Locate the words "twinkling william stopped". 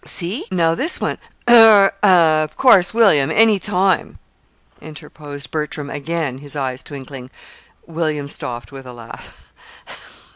6.81-8.71